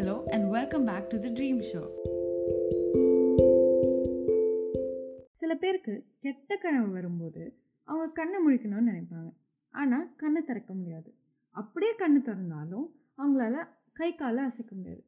[0.00, 1.86] hello, and welcome back to the Dream Show.
[5.36, 7.52] சில பேருக்கு கெட்ட கனவு வரும்போது
[7.84, 9.32] அவங்க கண்ணை முழிக்கணும்னு நினைப்பாங்க.
[9.68, 11.14] ஆனால் கண்ணை திறக்க முடியாது.
[11.50, 12.86] அப்படியே கண்ணு திறந்தாலும்
[13.18, 13.54] அவங்களால
[13.92, 15.04] கை காலை அசைக்க முடியாது.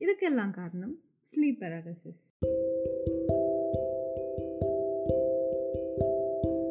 [0.00, 0.98] இதுக்கெல்லாம் காரணம்
[1.30, 2.20] ஸ்லீப் பேராலிசிஸ்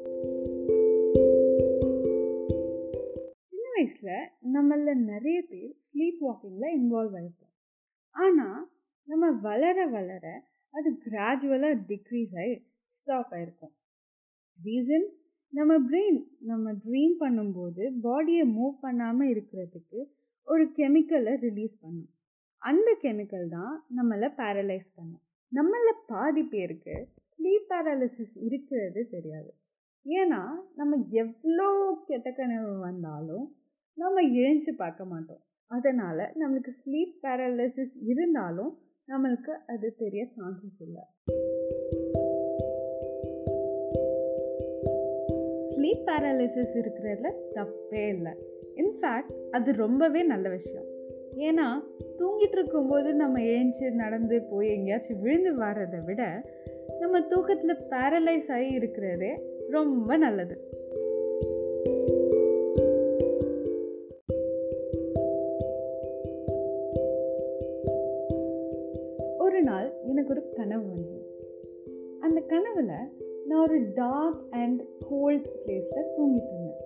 [3.80, 7.54] வயசில் நம்மள நிறைய பேர் ஸ்லீப் வாக்கிங்கில் இன்வால்வ் ஆகிருப்போம்
[8.16, 8.58] ஆனால்
[9.08, 10.26] நம்ம வளர வளர
[10.74, 12.56] அது கிராஜுவலாக டிக்ரீஸ் ஆகி
[12.98, 13.74] ஸ்டாப் ஆகிருக்கும்
[14.60, 15.08] ரீசன்
[15.54, 20.02] நம்ம பிரெயின் நம்ம ட்ரீம் பண்ணும்போது பாடியை மூவ் பண்ணாமல் இருக்கிறதுக்கு
[20.48, 22.12] ஒரு கெமிக்கலை ரிலீஸ் பண்ணும்.
[22.62, 25.24] அந்த கெமிக்கல் தான் நம்மளை பேரலைஸ் பண்ணும்.
[25.52, 26.98] நம்மள பாதி பேருக்கு
[27.30, 29.52] ஸ்லீப் பேரலிசிஸ் இருக்கிறது தெரியாது.
[30.06, 30.42] ஏன்னா
[30.76, 31.70] நம்ம எவ்வளோ
[32.08, 33.48] கெட்ட கனவு வந்தாலும்
[34.00, 35.40] நம்ம எழுந்து பார்க்க மாட்டோம்.
[35.68, 41.02] அதனால் நம்மளுக்கு ஸ்லீப் பேரலிசிஸ் இருந்தாலும் நம்மளுக்கு அது தெரிய சான்சஸ் இல்லை.
[45.72, 48.32] ஸ்லீப் பேரலிசிஸ் இருக்கிறதுல தப்பே இல்லை.
[48.76, 50.88] இன்ஃபேக்ட் அது ரொம்பவே நல்ல விஷயம்.
[51.36, 51.84] ஏன்னா
[52.20, 56.52] தூங்கிட்டு இருக்கும்போது நம்ம ஏஞ்சி நடந்து போய் எங்கேயாச்சும் விழுந்து வர்றதை விட
[57.00, 59.40] நம்ம தூக்கத்தில் பேரலைஸ் ஆகி இருக்கிறதே
[59.70, 60.78] ரொம்ப நல்லது.
[69.70, 71.24] நாள் எனக்கு ஒரு கனவு வந்தது.
[72.20, 72.94] அந்த கனவில்
[73.48, 76.80] நான் ஒரு டார்க் அண்ட் கோல்ட் பிளேஸில் தூங்கிட்டு இருந்தேன்.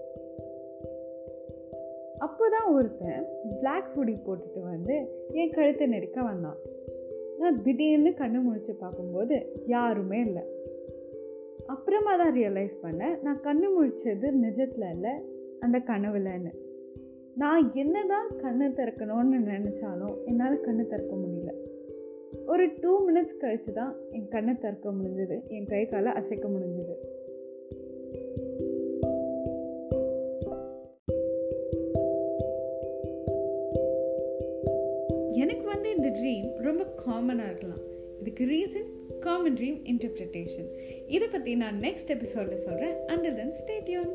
[2.18, 3.24] அப்போ தான் ஒருத்தன்
[3.60, 4.96] பிளாக் ஹுடி போட்டுட்டு வந்து
[5.32, 6.60] என் கழுத்தை நெருக்க வந்தான்.
[7.40, 10.44] நான் திடீர்னு கண்ணு முழிச்சு பார்க்கும்போது யாருமே இல்லை.
[11.74, 15.14] அப்புறமா தான் ரியலைஸ் பண்ணேன் நான் கண்ணு முழிச்சது நிஜத்தில் இல்லை
[15.60, 16.54] அந்த கனவுலன்னு
[17.42, 21.52] நான் என்ன தான் கண்ணு திறக்கணும்னு நினச்சாலும் என்னால் கண்ணு திறக்க முடியல.
[22.48, 25.48] ஒரு டூ மினிட்ஸ் கழித்து தான் என் கண்ணை திறக்க முடிஞ்சது.
[25.48, 26.96] என் கை காலை அசைக்க முடிஞ்சது.
[35.32, 37.82] எனக்கு வந்து இந்த ட்ரீம் ரொம்ப காமனாக இருக்கலாம்.
[38.22, 40.70] இதுக்கு ரீசன் காமன் ட்ரீம் இன்டர்பிரிட்டேஷன்
[41.08, 44.14] இதை பற்றி நான் நெக்ஸ்ட் எபிசோடில் சொல்கிறேன் அண்டர் தென் ஸ்டேட்யூன்